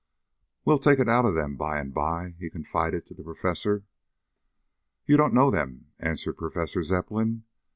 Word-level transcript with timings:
"We'll 0.65 0.79
take 0.79 0.97
it 0.97 1.07
out 1.07 1.25
of 1.25 1.35
them 1.35 1.55
by 1.57 1.77
and 1.79 1.93
by," 1.93 2.33
he 2.39 2.49
confided 2.49 3.05
to 3.05 3.13
the 3.13 3.21
Professor. 3.23 3.85
"You 5.05 5.15
don't 5.15 5.31
know 5.31 5.51
them," 5.51 5.89
answered 5.99 6.37
Professor 6.37 6.81
Zepplin. 6.81 7.43